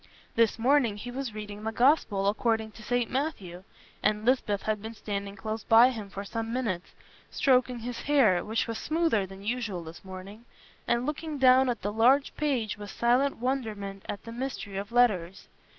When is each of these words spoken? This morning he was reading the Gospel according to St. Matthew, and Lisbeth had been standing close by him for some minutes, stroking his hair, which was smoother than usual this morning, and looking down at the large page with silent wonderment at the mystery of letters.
This 0.33 0.57
morning 0.57 0.97
he 0.97 1.11
was 1.11 1.35
reading 1.35 1.61
the 1.63 1.71
Gospel 1.71 2.27
according 2.27 2.71
to 2.71 2.81
St. 2.81 3.11
Matthew, 3.11 3.63
and 4.01 4.25
Lisbeth 4.25 4.63
had 4.63 4.81
been 4.81 4.95
standing 4.95 5.35
close 5.35 5.63
by 5.63 5.91
him 5.91 6.09
for 6.09 6.23
some 6.25 6.51
minutes, 6.51 6.95
stroking 7.29 7.77
his 7.77 7.99
hair, 8.01 8.43
which 8.43 8.65
was 8.65 8.79
smoother 8.79 9.27
than 9.27 9.43
usual 9.43 9.83
this 9.83 10.03
morning, 10.03 10.45
and 10.87 11.05
looking 11.05 11.37
down 11.37 11.69
at 11.69 11.83
the 11.83 11.93
large 11.93 12.35
page 12.35 12.79
with 12.79 12.89
silent 12.89 13.37
wonderment 13.37 14.03
at 14.09 14.23
the 14.23 14.31
mystery 14.31 14.75
of 14.75 14.91
letters. 14.91 15.47